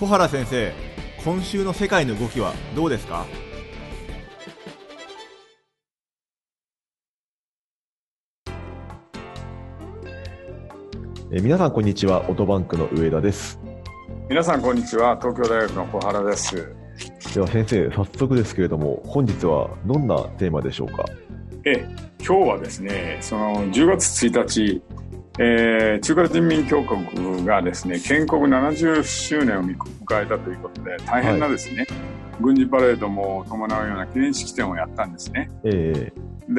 [0.00, 0.72] 小原先生
[1.22, 3.26] 今週の世界の動きはどうですか？
[11.30, 13.60] え皆さんこんにちはオトバンクの上田です。
[14.30, 16.74] 皆さんこんにちは東京大学の小原です。
[17.34, 21.04] では先生早速ですけれども本日はどんなテーマでしょうか？
[21.66, 21.86] え
[22.24, 24.82] 今日はですねその10月1日
[25.38, 31.88] えー、中華人民共和国がですね建国70周年を迎えたということで大変なですね、はい、
[32.40, 35.50] 軍事パレードも伴うような記念式典をやったんですね。
[35.64, 36.54] えー、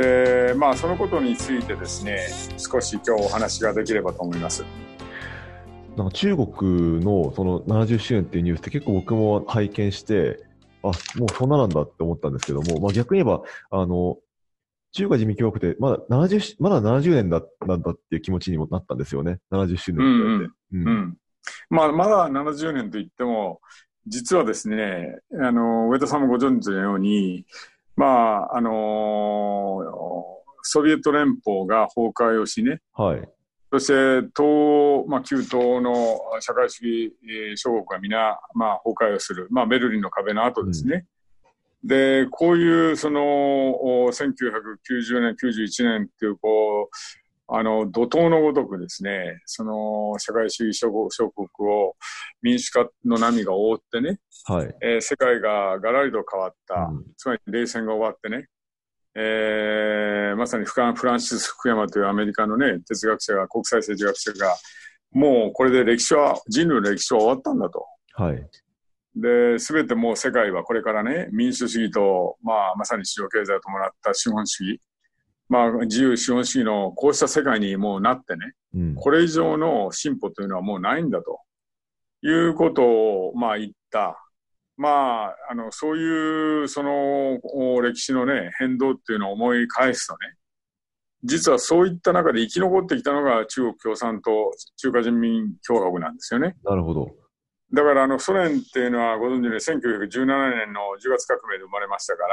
[0.50, 4.64] でまあそのことについてですね少し今日お話ができればと思います。
[5.98, 10.40] なんか中国のその70周年っていうニュースって結構僕も拝見して
[10.84, 10.94] あもう
[11.34, 14.18] そんななんだって思ったんですけども、まあ、逆に言えばあの
[14.94, 19.40] 中華人民共和国ってまだ70、まだ70年だなんだっていう気持ちにもなったんですよね。
[19.52, 20.54] 70周年って。
[20.74, 21.18] うん、うん、
[21.70, 23.62] まあ、まだ70年といっても、
[24.08, 27.46] 実はですね、あの、上田さんもご存知のように、
[27.96, 29.80] まあ、あの
[30.64, 33.30] ソビエト連邦が崩壊をしね、はい。
[33.72, 33.94] そして、
[34.36, 39.48] 東、まあ、旧東の社会主義諸国が皆、まあ、崩壊をする。
[39.50, 41.06] まあ、ベルリンの壁の後ですね。
[41.84, 46.96] うんで、こういう、その、1990年、91年っていう、こう、
[47.54, 51.96] あの、怒涛のごとくですね、その、社会主義諸国諸国を
[52.42, 54.76] 民主化の波が覆ってね、はい。
[54.82, 58.48] えー、世界ががらりと変わった、うん、つまり冷戦が終わってね、
[59.16, 64.56] えー、まさにフランシス・福山というアメリカのね、哲学者が、国際政治学者が、
[65.12, 67.86] もうこれで歴史は、人類の歴史は終わったんだと。
[68.14, 68.50] はい。
[69.16, 74.82] で、すべてもう世界はこれからね、民主主義と、まあ、まさに市場経済を伴った資本主義、
[75.50, 81.40] まあ、自由資本主義のこうした世界にもうなってね、うん、これ以上の進歩というのはもうないんだと
[82.22, 84.18] いうことを、まあ、言った。
[84.78, 87.38] まあ、あの、そういう、その、
[87.82, 90.20] 歴史のね、変動っていうのを思い返すとね、
[91.24, 94.32] 実はそういった中で生き残ってきたのが中国共産党、
[94.78, 96.56] 中華人民共和国なんですよね。
[96.64, 97.21] なるほど。
[97.74, 102.24] だからあのソ連っていうのはご存知で1917年の10月革命で生まれましたか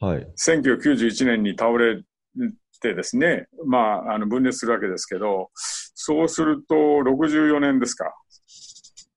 [0.00, 2.02] ら、はい、1991年に倒れ
[2.80, 8.14] てですね、まあ、あの分裂するわけですけど、そうすると64年ですか。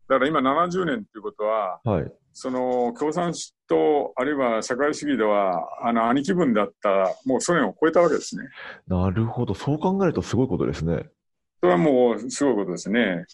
[0.09, 3.33] だから今70年ということは、はい、その共産
[3.67, 8.43] 党、あるいは社会主義では、あの兄貴分だったもうソ連を超えたわけですね。
[8.87, 11.07] なるほど、そう考えるとすごいことですね。
[11.61, 13.25] それはもうすごいことですね。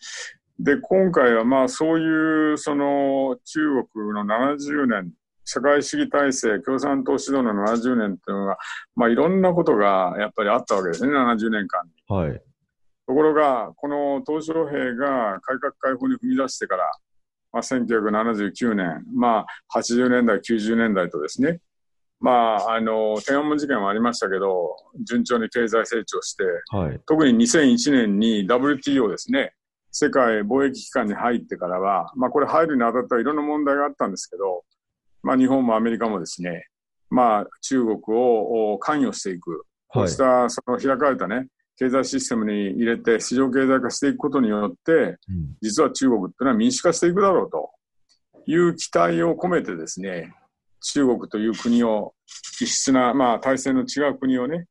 [0.60, 5.12] で、今回はまあそういうその中国の70年、
[5.46, 8.58] 社会主義体制、共産党指導の70年っていうのが、
[8.96, 12.16] まあいろんなことがやっぱりあったわけですね、70年間に。
[12.16, 12.42] はい。
[13.08, 16.92] ところが、この鄧小平が改革開放に踏み出してから、
[17.54, 21.62] まあ、1979年、まあ80年代、90年代とですね、
[22.20, 26.44] まあ、あの、天安門事件もありましたけど、順調に経済成長して、
[26.76, 29.54] はい、特に2001年に WTO ですね、
[30.00, 34.64] 世界貿易機関に入ってからは、まあこれ入るにあたってはいろんな問題があったんですけど、
[35.24, 36.68] まあ日本もアメリカもですね、
[37.10, 41.48] まあ中国を関与していく、こうしたその開かれたね、
[41.78, 45.18] 経済システムに入れて市場経済化していくことによって、
[45.62, 47.72] 実は中国っていうのは民主化していくだろうと。
[48.48, 50.34] いう期待を込めてですね、
[50.82, 52.14] 中国という国を、
[52.62, 54.68] 異質な、まあ体制の違う国をね、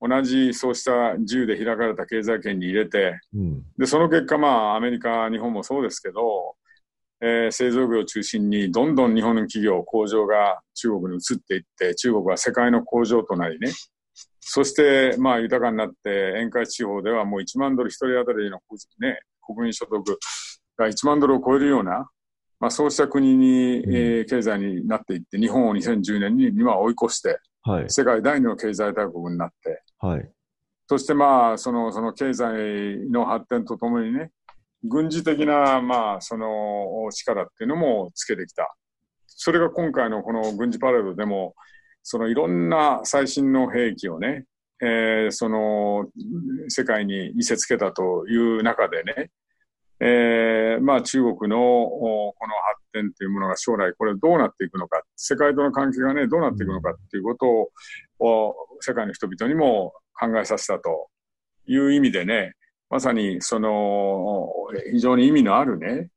[0.00, 6.54] 同じそうした自由で開かれた経済圏に入れて、うん、でその結果、まあ、アメリカ、日本もそうですけど、
[7.20, 13.72] えー、製造業を中心にどんどん日本の企業、工場が中国に移っていって、中国は世界の工場となりね、
[14.40, 18.60] そして、まあ、豊かになって、沿海地方ではもう1万ドル1人当たりの、
[19.00, 20.18] ね、国民所得
[20.76, 22.08] が1万ドルを超えるような、
[22.60, 30.30] まあ、そうした国に、うん、えー、経済になっていって、日本を2010年に今追い越して、はい、世界第二の経済大国になって、はい、
[30.86, 34.30] そしてまあそのその経済の発展とともにね
[34.84, 38.74] 軍事的なまあその力っていうのもつけてきた。
[39.26, 41.54] それが今回のこの軍事パレードでも
[42.02, 44.46] そのいろんな最新の兵器をね、
[44.82, 46.06] えー、その
[46.68, 49.30] 世界に見せつけたという中でね、
[50.00, 61.08] えー、まあ中国のこの発展というものが将来これどうなっていくのか、世界との関係がね、どうなっていくのかっていうことを世界の人々にも考えさせたと
[61.66, 62.54] いう意味でね、
[62.90, 64.48] まさにその
[64.92, 66.10] 非常に意味のあるね、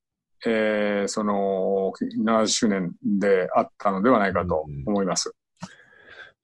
[0.45, 1.93] えー、その
[2.23, 5.33] 70周年であったのではないかと思います。
[5.61, 5.69] うん、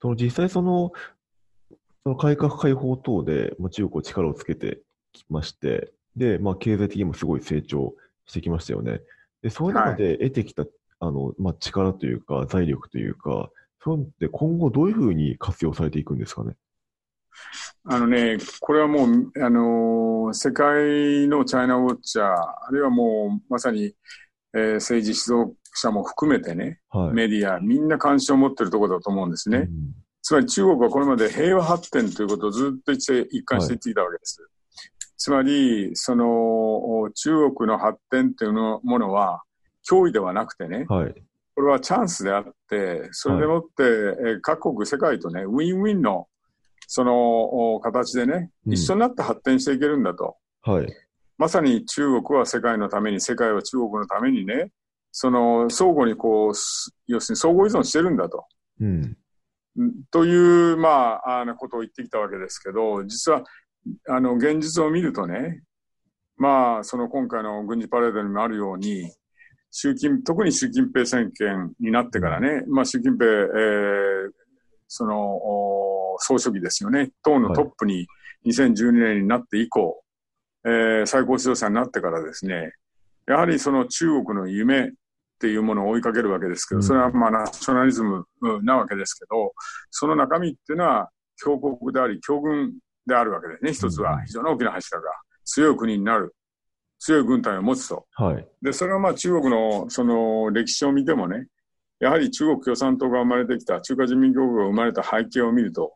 [0.00, 0.92] その実際その、
[2.04, 4.80] その改革開放等で、まあ、中国力をつけて
[5.12, 7.94] きまして、で、まあ、経済的にもすごい成長
[8.26, 9.00] してきましたよね。
[9.42, 10.64] で、そういう中で得てきた、
[11.00, 13.50] あの、まあ、力というか、財力というか、
[13.82, 16.56] そういうのって今後どういうふうに活用されていくんですかね？
[17.84, 23.94] あのね、これはもう、あのー世界のチャイナウォッチャー、あるいはもうまさに、
[24.54, 27.14] えー政治指導者も含めてね、はい。
[27.14, 29.58] メディア、みんな関心を持ってるところだと思うんですね。
[29.58, 29.68] うん
[30.20, 34.46] つまり中国はこれまで平和発展ということをずっと一貫して言ってきたわけです。
[35.18, 39.42] つまり、その、中国の発展というのものは、
[39.90, 41.14] 脅威ではなくてね、はい。
[41.56, 46.28] これはチャンスであって、それでもって、えー各国、世界とね、ウィンウィンの、
[46.86, 50.36] その、お形でね、うん一緒になって発展していけるんだと。
[50.62, 50.86] はい。
[51.36, 54.70] まさに中国は世界のために、世界は中国のためにね、
[55.10, 58.46] その、相互にこう、す要するに相互依存してるんだと。
[58.80, 59.16] うん。
[60.12, 63.42] という、まあ、あのことを言ってきたわけですけど、実は、
[64.08, 65.62] あの、現実を見るとね、
[66.36, 69.12] まあ、その今回の軍事パレードにもあるように、
[69.70, 74.30] 習近、特に習近平政権になってからね、まあ、習近平、えー
[74.86, 78.06] その、お総書記ですよね、党のトップに
[78.46, 80.02] 2012年になって以降、
[80.64, 82.72] えー最高指導者になってからですね、
[83.26, 84.90] やはりその中国の夢っ
[85.38, 86.82] ていうものを追いかけるわけですけど、うん。
[86.82, 89.52] それはまあナショナリズムうんなわけですけど、
[89.90, 92.72] その中身っていうのは強国であり、強軍
[93.08, 93.72] であるわけですね。
[93.72, 95.10] 一つうんは非常に大きな柱が
[95.44, 96.36] 強い国になる、
[97.00, 98.06] 強い軍隊を持つと。
[98.12, 98.46] はい。
[98.62, 101.48] で、それはまあ中国のその歴史を見てもね、
[101.98, 105.94] やはり中国共産党が生まれてきた、中華人民共和国が生まれた背景を見ると、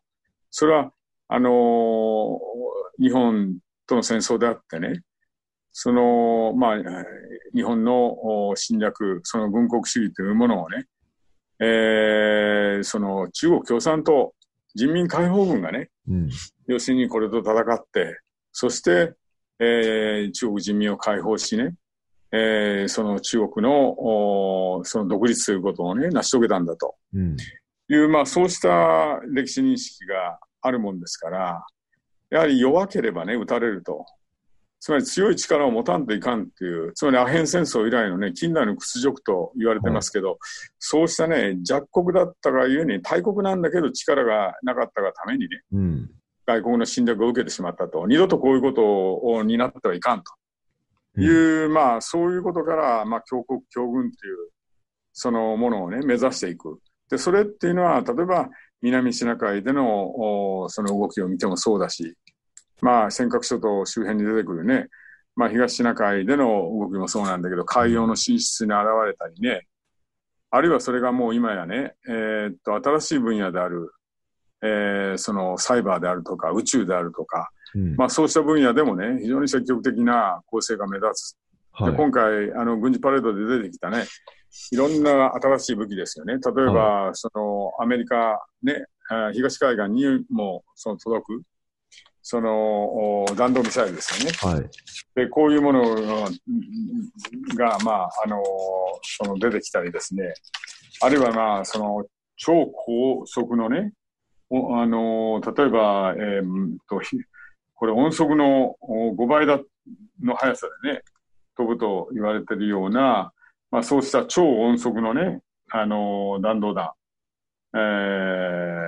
[0.50, 0.92] それは、
[1.28, 2.62] あのー
[2.98, 3.56] 日本
[3.86, 5.00] との戦争であってね、
[5.72, 6.84] その、まあ、えー
[7.54, 10.86] 日本のお侵略、その軍国主義というものをね、
[11.60, 14.34] えーその中国共産党、
[14.74, 16.28] 人民解放軍がね、うん。
[16.66, 18.20] 要するにこれと戦って、
[18.52, 19.14] そして、
[19.58, 21.74] えー中国人民を解放しね、
[22.32, 23.94] えーその中国の
[24.78, 27.36] おその独立ということをね、成し遂げたんだとうん。
[27.88, 31.64] いう、まあそうした歴史認識があるもんですから、
[32.30, 34.06] やはり弱ければね、撃たれると。
[34.82, 40.38] つまり強い力を持たんといかんっていう、つまりアヘン戦争以来のね、近代の屈辱と言われてますけど、
[40.80, 46.10] そうしたね、弱国だったがゆえに大国なんだけど力がなかったがためにね、うん。
[46.48, 48.08] 外国の侵略を受けてしまったと。
[48.08, 54.36] 二度とこういうことを担ってはいかんという、まあ、そういうことから、まあ、強国、強軍という、
[55.12, 56.80] そのものをね、目指していく。
[57.08, 58.48] で、それっていうのは、例えば、
[58.80, 62.16] 南シナ海での、おその動きを見てもそうだし、
[62.82, 64.88] まあ、尖閣諸島周辺に出てくるね、
[65.36, 69.66] まあ、東シナ海での動きもそうなんだけど、海洋の進出に現れたりね、
[70.50, 73.90] あるいはそれがもう今やね、えーっと、新しい分野である、
[74.62, 77.96] えーそのサイバーであるとか、宇宙であるとか、うん。
[77.96, 81.36] まあそうした分野でもね、非常に積極的な構成が目立つ。
[81.72, 81.92] はい。
[81.92, 84.04] で今回、あの、軍事パレードで出てきたね、
[84.70, 86.34] いろんな新しい武器ですよね。
[86.34, 88.84] 例えば、その、アメリカ、ね、
[89.32, 91.42] 東海岸にも、その、届く、
[92.22, 94.56] その、お弾道ミサイルですよね。
[94.56, 94.70] はい。
[95.14, 95.82] で、こういうもの
[97.56, 98.42] が、まあ、あの、
[99.02, 100.32] その出てきたりですね。
[101.02, 102.04] あるいは、まあ、その、
[102.36, 103.92] 超高速のね、
[104.50, 107.16] おあの、例えば、えーんと、ひ
[107.74, 109.58] これ音速のお5倍だ
[110.22, 111.02] の速さでね、
[111.56, 113.32] 飛ぶと言われているような、
[113.70, 116.92] まあ、そうした超音速のね、あの、弾道弾、
[117.74, 117.78] え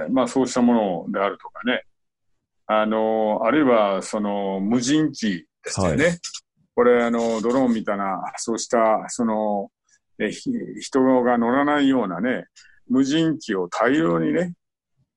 [0.08, 1.82] ーまあ、そうしたものであるとかね、
[2.66, 6.04] あの、あるいは、その、無人機ですよね。
[6.06, 6.12] は
[6.74, 9.70] これ、あの、ドローンみたいな、そうした、その、
[10.18, 12.46] えひ人が乗らないようなね、
[12.88, 14.54] 無人機を大量にね、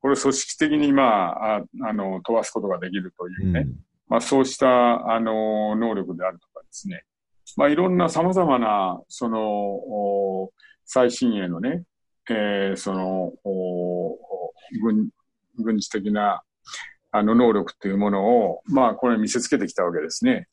[0.02, 3.76] これ組織的に、まあ、ああの、飛ばすことができるというね、うん。
[4.08, 7.04] まあ、そうした、あの、能力であるとかですね。
[7.56, 10.52] まあ、いろんな様々な、その、お
[10.86, 11.84] 最新鋭のね、
[12.30, 13.34] えーその、
[14.82, 15.10] 軍、
[15.58, 16.42] 軍事的な、
[17.12, 20.48] あの、能力っていうものを、まあ、これ見せつけてきたわけですね。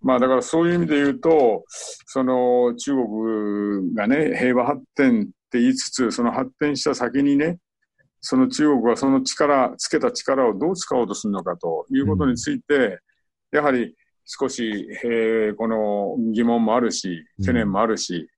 [0.00, 7.58] まあ、だからそういう意味で言うと、その、中国がね、平和発展って言いつつ、その発展した先にね、
[8.20, 13.00] その中国はその力、つけた力をどう使おうとするのかということについて、
[13.52, 18.28] やはり少し、えーこの疑問もあるし、懸念もあるし、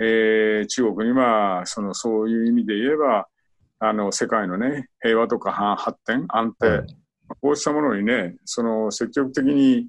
[0.00, 3.28] えー中国には、その、そういう意味で言えば、
[3.80, 6.86] あの、世界のね、平和とかは発展、安定、はい
[7.40, 9.88] こうしたものにね、その、積極的に、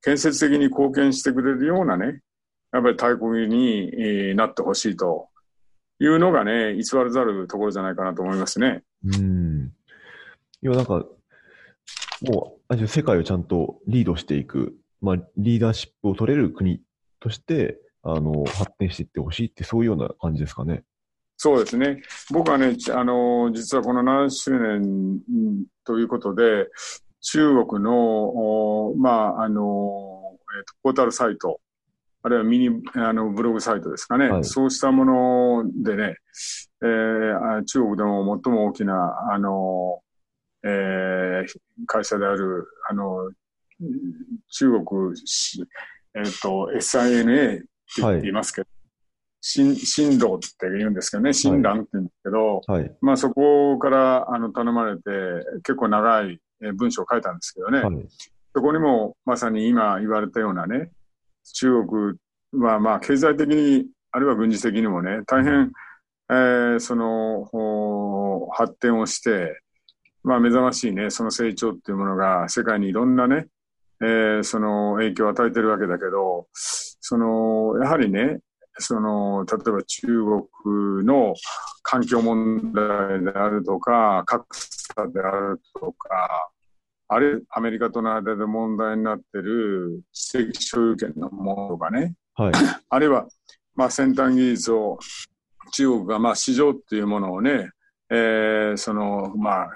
[0.00, 2.20] 建設的に貢献してくれるようなね、
[2.72, 5.28] やっぱり大国に、えーなってほしいと
[6.00, 8.82] いうのがね、偽らざるところじゃないかなと思いますね。
[9.04, 9.72] うん。
[10.62, 11.04] いや、なんか、
[12.22, 16.80] もう、世界をちゃんとリードしていく、まあ、リーダーシップを取れる国
[17.20, 20.84] として、ああの、発展していってほしいって、そういうような感じですかね。
[21.40, 22.02] そうですね。
[22.30, 25.22] 僕はね、あの、実はこの70周年
[25.84, 26.66] ということで、
[27.20, 31.60] 中国の、まあ、あの、えーと、ポータルサイト、
[32.24, 36.16] あるいはミニあのブログサイトですかね、はい、そうしたものでね、
[36.82, 40.00] えー、中国でも最も大きな、あの、
[40.64, 41.46] えー、
[41.86, 43.30] 会社である、あの、
[44.48, 44.82] 中国、
[46.16, 47.66] えっ、ー、と、SINA って
[47.98, 48.77] 言っていますけど、はい
[49.50, 55.02] 新、新道って言うんですけどね、新蘭って言うんですけど、はい、まあそこからあの頼まれて
[55.62, 56.38] 結構長い
[56.74, 58.06] 文章を書いたんですけどね、はい、
[58.54, 60.90] そこにもまさに今言われたようなね、
[61.54, 61.82] 中
[62.52, 65.72] 国はまあ経済的に、あるいは軍事的にもね、大変、
[66.30, 69.62] えー、その発展をして、
[70.24, 73.46] まあ目覚ましいね、その成長っていうものが世界にいろんなね、
[74.02, 78.40] えー、その影響を与えてるわけだけど、その、やはりね、
[78.78, 81.34] その、例えば中国の
[81.82, 86.50] 環境問題であるとか、格差であるとか、
[87.08, 92.52] あれ、アメリカとの間で問題になってる知的所有権のものとかね、はい、
[92.88, 93.26] あるいは、
[93.74, 94.98] まあ、先端技術を
[95.72, 97.70] 中国が、まあ、市場っていうものをね、
[98.10, 99.70] えー、その、まあ、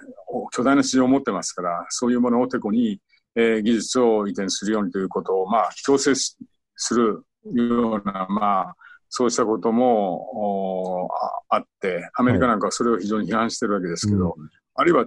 [0.50, 3.00] 巨大な市場を持ってますから、そういうものをてこに、
[3.34, 6.36] えー、技術を移転するようにということを、まあ、強制す
[6.94, 8.76] るような、まあ、
[9.14, 11.10] そうしたことも
[11.50, 15.04] あって、アメリカなんかはそれを非常に批判してるわけですけど、はいうん、あるいは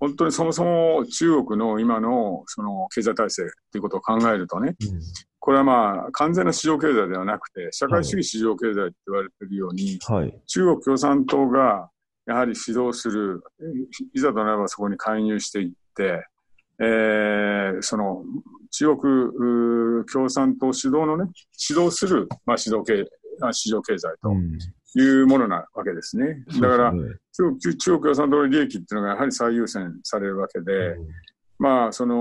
[0.00, 5.00] 本当にそもそも中国の今のその経済体制ということを考えるとね、うん、
[5.38, 11.90] これはまあ完全な市場経済ではなくて、社会主義市場経済って言われているように、はい、中国共産党が
[12.26, 13.44] やはり指導する、
[14.14, 16.26] いざとなればそこに介入していって、
[16.80, 18.24] えー、その
[18.72, 21.30] 中国共産党指導のね、
[21.70, 23.08] 指導する、まあ、指導経
[23.52, 24.32] 市場経済と
[24.98, 26.44] いうものなわけですね。
[26.60, 27.00] だから、ね、
[27.32, 31.08] 中国共産党の利益っていうのがやはり最優先されるわけで、うん、
[31.58, 32.16] まあ、その、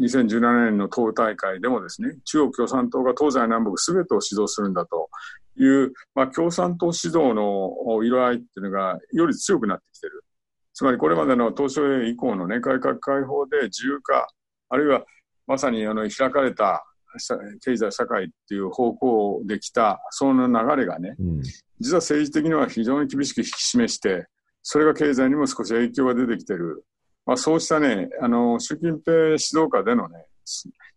[0.00, 5.08] 2017年の党大会でもですね、中国共産党が東西南北すべてを指導するんだと
[5.58, 10.24] いう、まあ、共産党指導の色合いっていうのがより強くなってきてる。
[10.72, 14.28] つまりこれまでの東証以降のね、改革開放で自由化、
[14.68, 15.04] あるいは
[15.46, 16.84] まさにあの開かれた
[17.60, 21.42] 経済社会っていう方向できた、その流れがね、うん、
[21.80, 24.26] 実は政治的には非常に厳しく引き締めして、
[24.62, 26.84] それが経済にも少し影響が出てきてる。
[27.26, 30.26] まあ、そうしたね、あの、習近平指導下でのね、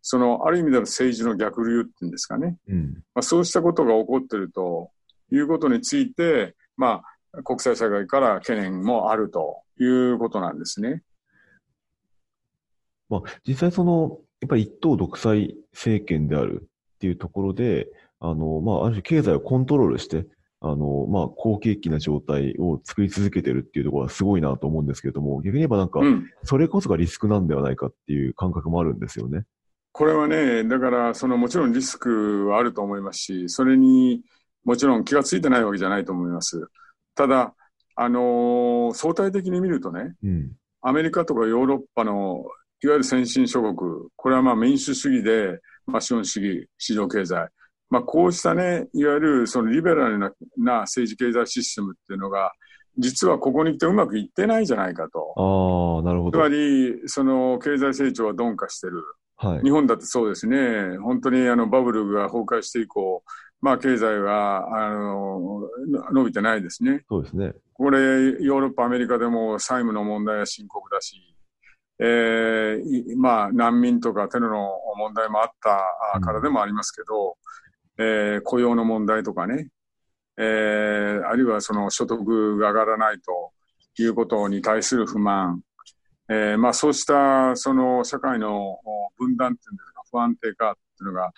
[0.02, 2.58] その、ある意味での政治の逆流っていうんですかね。
[2.70, 4.90] うん、まあ、そうしたことが起こってると
[5.32, 7.02] いうことについて、ま
[7.34, 11.04] あ、国際社会から懸念もあるということなんですね。
[13.10, 17.88] まあ、実際その、やっぱり一党独裁政権であるっていうところで、
[18.20, 20.26] あの、まあ、ある種経済をコントロールして、
[20.60, 26.02] あの、まあ、好景気な状態を作り続けてるっていうところはすごいなと思うんですけれども、逆に言えばなんか、
[26.44, 29.44] それこそがリスクなんではないかっていう感覚もあるんですよね。
[29.92, 34.22] これはね、だから、そのもちろんリスクはあると思いますし、それに
[34.64, 36.68] もちろん気がついてないわけじゃないと思います。
[37.16, 37.56] ただ、
[37.96, 40.52] あのー、相対的に見るとね、うん、
[40.82, 42.46] アメリカとかヨーロッパの
[42.84, 43.76] いわゆる先進諸国、
[44.16, 47.50] これはまあ民主主義で、まあ、資本主義、市場経済、
[47.90, 52.52] まあ、こうしたね、いわゆるそのリベラルなな政治経済システムっていうのが、
[52.98, 55.34] 実はここに来てうまくいってないじゃないかと。
[55.38, 56.38] ああ、なるほど。
[56.38, 59.04] つまり、その経済成長は鈍化してる。
[59.40, 60.98] はい、日本だってそうですね。
[60.98, 63.24] 本当にあのバブルが崩壊して以降、
[63.62, 65.62] まあ経済は、あの、
[66.12, 67.04] 伸びてないですね。
[67.08, 67.54] そうですね。
[67.74, 71.37] これ、ヨーロッパ、アメリカでも債務の問題は深刻だし、
[72.00, 77.38] えー、まあ、難民とかテロの問題もあったからでもありますけど、
[77.98, 79.70] うん、えー、雇用の問題とかね、
[80.38, 83.52] えー、あるいはその所得が上がらないと
[84.02, 85.62] いうことに対する不満、
[86.30, 88.80] えー、まあそうしたその社会の
[89.18, 91.32] 分断っていうんですか、不安定化っていうのが、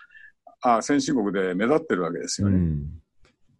[0.61, 2.57] あ先進国で目立ってるわけですよね。
[2.57, 3.01] うん、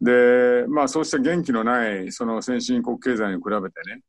[0.01, 4.01] で、まあそうした元気のないその先進国経済に比べてね、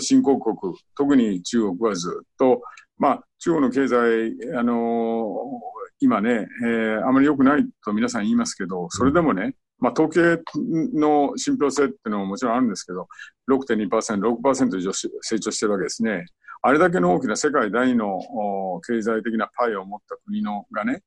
[0.00, 2.62] 新興国、特に中国はずっと、
[2.98, 5.34] まあ、中国の経済、あの、
[6.00, 10.42] 今ね、えー、あまり良くないと皆さん言いますけど、それでもね、まあ、統計
[10.94, 13.08] の信憑性っていうのももちろんあるんですけど、
[13.50, 16.24] 6.2%、6%以上成長してるわけですね。
[16.62, 18.18] あれだけの大きな世界第二の
[18.86, 21.02] 経済的なパイを持った国のがね、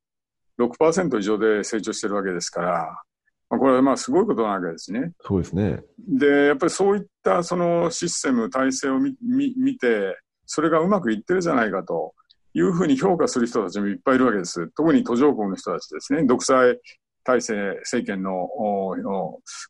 [0.60, 3.02] 6%以上で成長してるわけですから、
[3.48, 5.12] これはまあすごいことなわけですね。
[5.22, 5.82] そうですね。
[6.06, 12.14] で、やっぱりそういったそのシステム、体制を見見て、それがうまくいってるじゃないかと
[12.52, 14.68] いうふうに評価する人たちもいっぱいいるわけです。
[14.76, 16.24] 特に途上国の人たちですね。
[16.24, 16.78] 独裁
[17.24, 18.48] 体制、政権の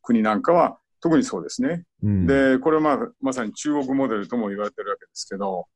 [0.03, 1.85] 国なんかは特にそうですね。
[2.03, 5.67] うん、で、これはまあ、まさに中国モデルとも言われてるわけですけど、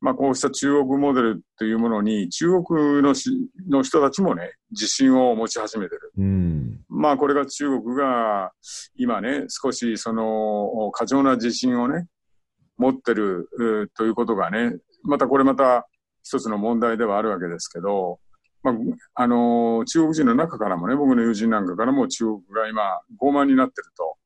[0.00, 3.30] まあ、こうした中国モデルというものに、中国のし
[3.68, 6.12] の人たちもね、自信を持ち始めてる。
[6.18, 8.52] うん、まあ、これが中国が
[8.96, 12.06] 今ね、少しその過剰な自信をね、
[12.76, 13.48] 持ってる
[13.96, 15.86] ということがね、またこれまた
[16.22, 18.18] 一つの問題ではあるわけですけど、
[18.66, 24.16] まあ、あのー、中国人の中からもね、僕の友人なんかからも中国が今傲慢になってると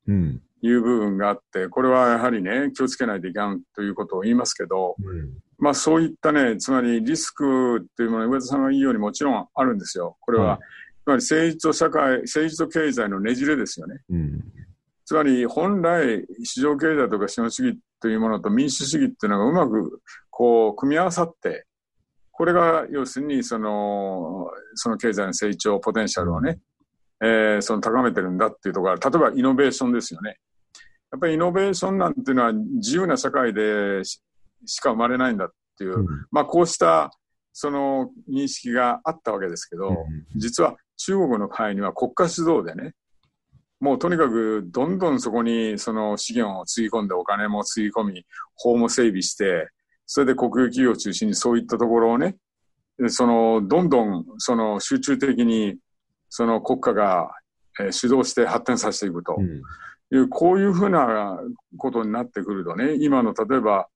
[0.62, 10.16] いう部分があって、これはやはりね、気をつけないといけんということを言いますけど、うん、まあそういったね、つまりリスクっていうものは上田さんが言うようにもちろんあるんですよ。
[10.20, 10.58] これは、
[11.04, 13.96] つまり政治と社会、政治と経済のねじれですよね。
[14.08, 14.40] うん、
[15.04, 21.66] つまり本来市場経済とか資本主義というものと民主主義っていうのがうまくこう組み合わさって、
[22.40, 26.58] これが要するにその、その経済の成長ポテンシャルをね、
[27.22, 30.38] えー、その高めてるんだっていうところ例えばイノベーションですよね。
[31.12, 34.22] やっぱりイノベーションなんていうのは自由な社会でし
[34.80, 37.10] か生まれないんだっていう、うん、まあこうした
[37.52, 39.96] その認識があったわけですけど、うん、
[40.34, 42.94] 実は中国の場合には国家主導でね、
[43.80, 49.68] もうとにかくどんどんそこにその資源をつぎ込んでお金もつぎ込み、法も整備して、
[50.12, 52.34] それで国有企業を中心にそういったところをね、
[53.10, 55.76] その、どんどん、その、集中的に、
[56.28, 57.30] その国家が、
[57.78, 59.62] えー、主導して発展させていくという、
[60.10, 61.38] うん、こういうふうな
[61.76, 63.86] ことになってくるとね、今の例えば、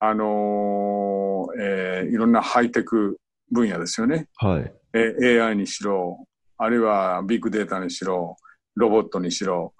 [0.00, 3.20] あのー、えー、いろんなハイテク
[3.52, 4.26] 分野ですよね。
[4.38, 4.74] はい。
[4.94, 6.26] えー、AI にしろ、
[6.58, 8.36] あるいはビッグデータにしろ、
[8.74, 9.74] ロボットにしろ、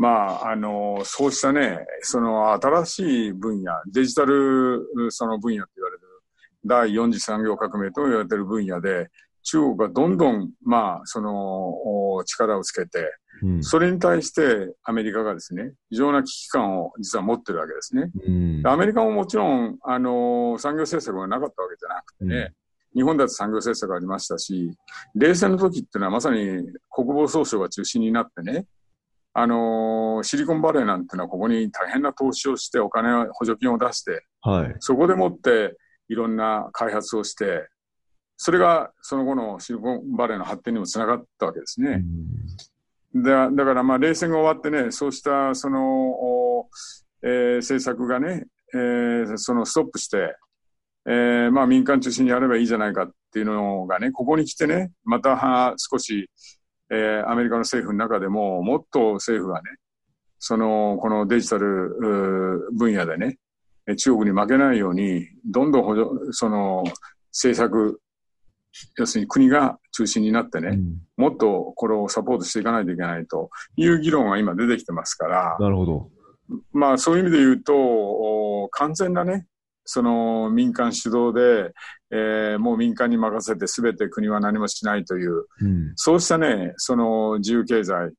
[0.00, 4.80] まあ、あの、そうしたね、その新しい分野、デジタル
[5.10, 6.02] その分野と言われる、
[6.64, 9.10] 第四次産業革命と言われている分野で、
[9.42, 18.10] 中国がどんどん、まあ、その、力をつけて、うん、それに対してアメリカがですね、非常な危機感を実は持ってるわけですね。
[18.26, 22.54] うん、アメリカももちろん、あの、産業政策がなかったわけじゃなくてね、
[22.94, 24.70] うん、日本だって産業政策ありましたし、
[25.14, 26.40] 冷戦の時っていうのはまさに
[26.90, 28.64] 国防総省が中心になってね、
[29.32, 35.76] あのー、シリコンバレーなんていうのはここに大変な投資をしてお金、補助金を出して、はい、そこでもって
[36.08, 37.68] いろんな開発をして、
[38.36, 42.02] それがその後のシリコンバレーの発展にもつながったわけですね。
[43.14, 46.66] だだからまあ冷戦が終わってね、そうしたその、
[47.22, 50.34] えー、政策がね、えー、そのストップして、
[51.06, 56.30] えー、まあ民間中心にやればいいじゃないかっていうのがね、ここに来てね、また少し
[56.90, 59.70] えー、アメリカの政府の中でも、もっと政府がね、
[60.38, 63.38] その、このデジタル分野でね、
[63.96, 66.84] 中国に負けないように、どんどん補助、その、
[67.32, 68.00] 政策、
[68.98, 76.10] 要するに国が中心になってね、うん、もっとこれをサポートしていかないといけないという議論が今出てきてますから、なるほど。
[76.72, 79.46] まあそういう意味で言うと、完全なね、
[79.92, 81.72] その民間主導で、
[82.12, 88.10] えー、もう民間に任せて全て国は何もしないという、うん、そうしたね、その自由経済っ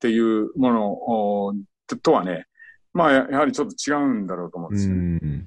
[0.00, 2.46] ていうものとはね、
[2.94, 5.46] まあやはりちょっと違うんだろうと思うんですよ、ね。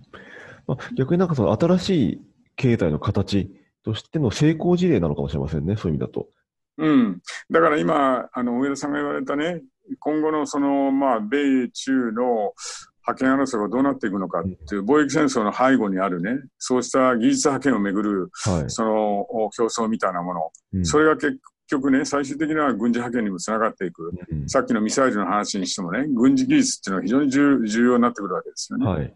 [0.67, 2.21] まあ、逆になんかその新しい
[2.55, 3.51] 経済の形
[3.83, 6.27] としての成功事例なのかもしれませんね、そういう意味だと。
[6.77, 7.21] うん。
[7.49, 9.61] だから今、あの、上田さんが言われたね、
[9.99, 12.53] 今後のその、まあ、米中の
[13.03, 18.29] 覇権争いがどうなっていくのかっていう、貿易戦争の背後にあるね、そうした技術覇権をめぐる、
[18.67, 20.33] その競争みたいなも
[20.73, 21.37] の、それが結
[21.67, 24.11] 局ね、最終的には軍事覇権にもつながっていく、
[24.47, 28.85] さっきのミサイルの話にしてもね、軍事技術っていうのは非常に重要になってくるわけですよね。
[28.85, 29.13] はい、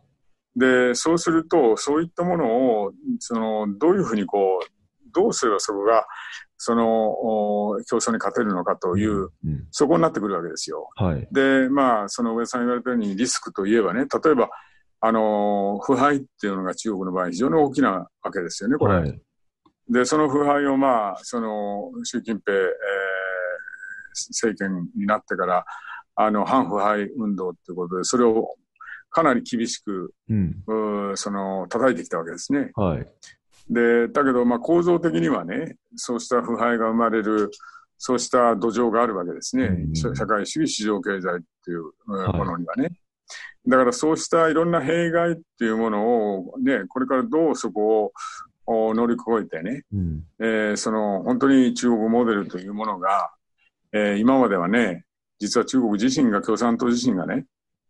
[0.55, 4.76] で、そうすると、そういったものを、その、どういうふうにこう、
[5.17, 6.05] どうすればそこが、
[6.57, 6.83] その
[7.89, 10.89] 競争に勝てるのかという、うん、そこになってくるわけですよ。
[10.95, 14.49] はい、で、まあ、その上さん言われたようにリスクといえばね、例えば、
[14.99, 18.95] あの、腐敗っていうのが中国の場合非常に大きなわけですよね、これ。
[18.95, 19.21] はい、
[19.89, 22.67] で、その腐敗をまあ、その、習近平、えー、
[24.29, 25.65] 政権になってから、
[26.15, 28.55] あの、反腐敗運動っていうことで、それを
[29.11, 30.63] かなり厳しく、うん、
[31.15, 32.71] その、叩いてきたわけですね。
[32.75, 33.07] はい。
[33.69, 37.51] で、だけど、まあ、構造的にはね、そうした腐敗が生まれる、
[37.97, 39.65] そうした土壌があるわけですね。
[39.65, 42.83] うん、社会主義市場経済っていうものにはね。
[42.83, 42.91] はい、
[43.67, 48.13] だからそうしたいろんな弊害っていうものをね、これからどうそこ
[48.65, 53.31] を乗り越えてね、うん、えー、その本当に中国モデルというものが、
[53.91, 55.05] えー、今まではね、
[55.39, 57.45] 実は中国自身が共産党自身がね、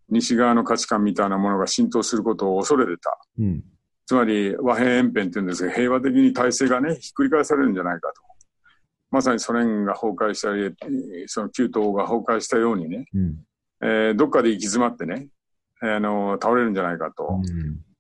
[0.10, 3.20] 西側の価値観みたいなものが浸透することを恐れてた。
[3.40, 3.63] うん
[4.08, 8.12] つまり和平延編っていうんですが、平和的に体制がね、ひっくり返されるんじゃないか
[9.12, 13.36] まさにソ連が崩壊したり、その旧東が崩壊したようにね、うん。
[13.82, 15.28] えーどっかで行き詰まってね、
[15.82, 17.41] あの、倒れるんじゃないかと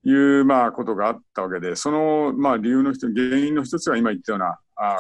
[0.05, 0.09] うん。
[0.09, 4.97] いう、まあ、ことがあったわけで、その、まあ、理由の一つ、原因の一つが今言ったような、あ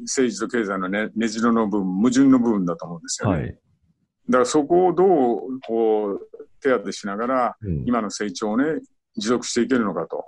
[0.00, 3.40] 政治と経済のね、ねじれの部分、矛盾の部分だと思うんですよね。
[3.40, 3.50] はい。
[3.50, 3.52] だ
[4.32, 6.28] からそこをどう、こう、
[6.60, 8.64] 手当てしながら、うん今の成長をね、
[9.16, 10.26] 持続していけるのかと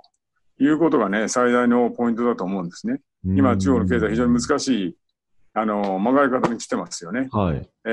[0.59, 3.01] いうことがね、最大のポイントだと思うんですね。
[3.25, 4.97] 今、中国の経済非常に難しい、
[5.53, 7.27] あの、曲がり方に来てますよね。
[7.31, 7.69] はい。
[7.85, 7.89] え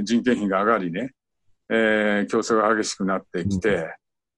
[0.00, 1.12] ー人件費が上がりね、
[1.70, 3.94] えー競争が激しくなってきて、う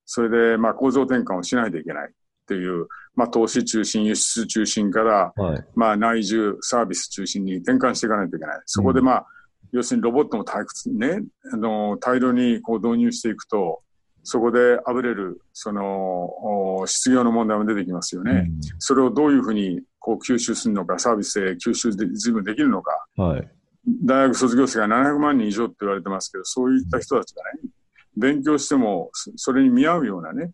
[0.06, 2.12] それで、まあ、構造転換をしないといけないっ
[2.46, 5.64] ていう、まあ、投資中心、輸出中心から、はい。
[5.74, 8.60] まあ、内需、サービス中心に転換していかないといけない。
[8.66, 9.26] そこで、まあ、
[9.72, 13.82] 要するにロボットも退屈ね、あの、大量にこう導入していくと、
[14.28, 18.50] そこであぶれる、その、お失業の問題も出てきますよね。
[18.80, 23.06] それをどういうふうにこう吸収するのか、サービスで吸収で随分できるのか。
[23.18, 23.48] うんはい。
[23.86, 27.70] 大学卒業生が700万人以上って言われてますけど、そういった人たちがね、
[28.16, 30.50] 勉強してもそそれに見合うようなね、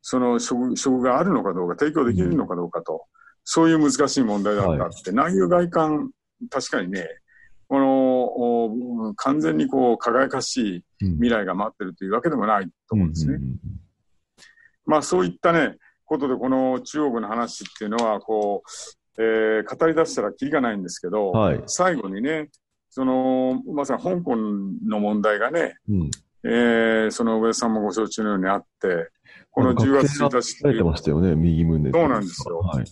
[0.00, 3.06] その職職があるのかどうか、提供できるのかどうかと、
[3.42, 6.10] そういう難しい問題だったって、内容外観、
[6.50, 7.08] 確かにね、
[7.68, 8.24] この
[9.10, 13.38] お完全にこう輝かしい未来が待ってるというわけでもないと思うんですね。
[14.86, 15.76] まあそういったね、
[16.06, 18.62] ことでこの中国の話っていうのは、こ
[19.18, 22.48] う、えー語り出したらキリがないんですけど、はい最後にね、
[22.88, 26.10] その、まさに香港の問題がね、うん。
[26.44, 29.10] えーその上田さんもご承知のようにあって、
[29.50, 31.90] この10月1日てましたよね、右胸。
[31.90, 32.84] そうなんですよはい。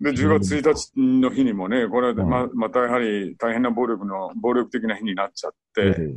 [0.00, 6.16] で、10月1日の日にもね、これでまはまたやはり大変な暴力の、暴力的な日になっちゃって、え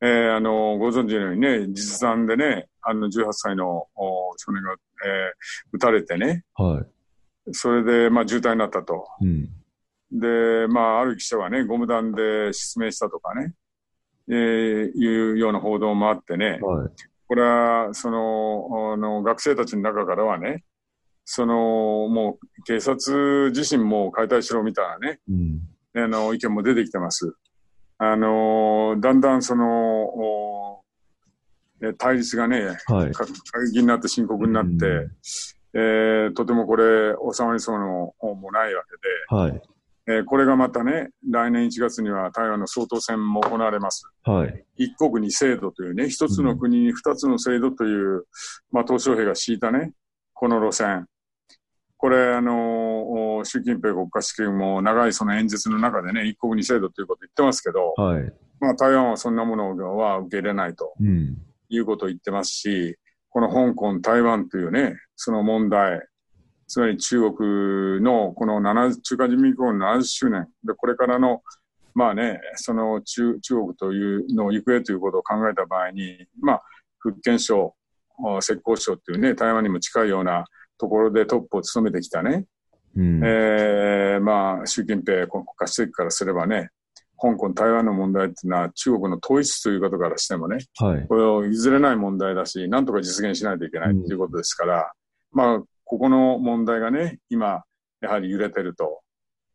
[0.00, 4.78] えーあの、ご存知のようにね、実弾でね、あの、18歳のお少年が、えー
[5.72, 6.86] 撃たれてね、えはい。
[7.52, 9.06] それで、まあ、重体になったと。
[9.20, 9.48] うん。
[10.10, 13.52] で、まあ、ある記者はね、ゴム弾で失明したとかね、
[14.28, 14.34] えー
[14.98, 16.88] いうような報道もあってね、はい。
[17.26, 20.64] これは、その、あの、学生たちの中からはね、
[21.24, 25.60] その、もう、警察自身も解体しろみたいなね、うん。
[26.04, 27.34] あの、意見も出てきてます。
[27.98, 30.80] あの、だんだんその、
[31.98, 33.12] 対立がね、はい。
[33.12, 35.10] か過激になって深刻になって、うん
[35.76, 38.84] えーとてもこれ、収まりそうのもないわ
[39.28, 39.62] けで、はい。
[40.06, 44.06] えーこれがまたね、来年1月には台湾の総統選も行われます。
[44.22, 44.64] はい。
[44.76, 48.24] 一国二制度というね、一つの国に二つの制度という、
[48.70, 49.92] まあ、鄧小平が敷いたね、
[50.32, 51.06] この路線。
[52.04, 58.30] これ、あの、お習近平国家主席も長いその演説の中でね、一国二制度ということを言ってますけど、はい。
[58.60, 61.38] まあ、台湾はそんなものは受け入れないとうん。
[61.70, 62.98] いうことを言ってますし、
[63.30, 66.06] この香港、台湾というね、その問題、
[66.66, 71.40] つまり中国のこの70中華人民共和国の70周年で、これからの、
[71.94, 76.62] まあね、その中中国というの行方ということを考えた場合に、まあ、
[76.98, 77.74] 福建省、
[78.18, 80.44] お浙江省というね、台湾にも近いような
[80.78, 82.46] ところでトップを務めてきたね、
[82.96, 83.20] うん。
[83.24, 86.70] えーまあ、習近平国家主席からすればね、
[87.20, 91.06] 香港、台湾の問題っていうのは中国の統一ということからしてもね、はい。
[91.06, 94.92] これを譲れない問題だし、なんとか実現しないといけないということですから、
[95.32, 97.62] まあ、ここの問題がね、今、
[98.00, 99.00] やはり揺れてると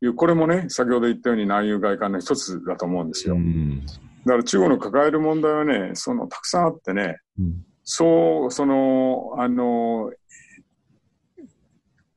[0.02, 3.36] いう、これもね、先ほど言ったように内容外観の一つだと思うんですよ。
[3.36, 3.86] うん。
[3.86, 3.94] だ
[4.26, 10.12] から中国の抱える問題はね、その、たくさんあってね、うんそう、その、あの、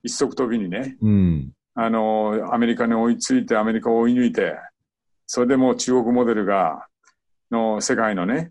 [0.03, 1.53] 一足飛びにね、うん。
[1.75, 4.57] あの、アメリカに追いついて、アメリカを追い抜いて、
[5.27, 6.87] それでもう中国モデルが、
[7.51, 8.51] の世界のね、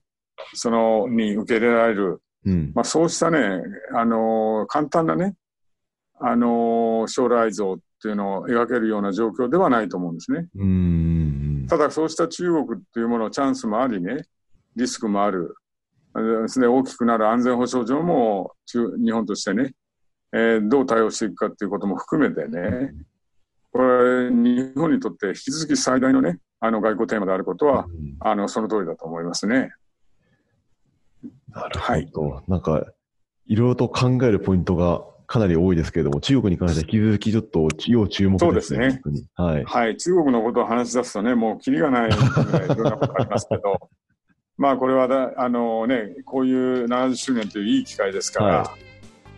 [0.54, 2.72] その、に受け入れられる、うん。
[2.74, 3.62] まあそうしたね、
[3.94, 5.36] あの、簡単なね、
[6.20, 10.48] あの、将来像っていうのを描けるような状況ではないと思うんですね。
[10.56, 11.66] うん。
[11.68, 14.26] ただそうした中国っていうもの、チャンスもありね、
[14.76, 15.56] リスクもある。
[16.14, 19.74] ですね、大きくなる安全保障上も、中日本としてね、
[20.34, 22.94] えーどう対応していくかっていうことも含めてね、
[23.72, 29.72] これ、日本にとって引き続き最大のね、あの外交テーマであることは、うんあの、その通りだと思いますね。
[31.50, 32.44] なるはいほど。
[32.48, 32.86] なんか、
[33.48, 39.02] いろいろと考えるポイントがかなり多いですけれども、中国に関しては引き続きちょっと要注目ですね。
[39.04, 39.64] そうですねはい。
[39.64, 43.90] はい、中国のことを話し出すとね、もうキリがないぐらいいろんなことありますけど、
[44.58, 48.78] まあこれはだあのね、こういう70周年といういい機会ですから、は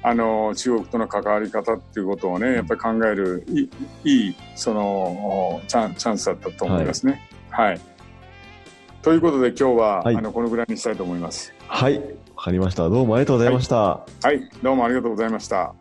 [0.04, 3.70] あの中国との関わり方っていうことをね、やっぱり考えるい
[4.04, 7.22] いいそのチャンチャンスだったと思いますね。
[7.50, 7.80] はい。
[9.02, 11.54] ということで今日は、はいあのこのぐらいにしたいと思います。
[11.68, 11.98] はい。
[12.36, 12.90] わかりました。
[12.90, 13.76] どうもありがとうございました。
[13.76, 15.74] はい、どうもありがとうございました。